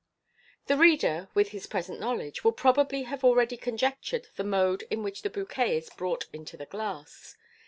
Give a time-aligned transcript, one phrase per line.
[0.65, 5.21] The reader, with his present knowledge, will probably have already conjectured the mode in which
[5.21, 7.37] the bouquet is brought into the glass.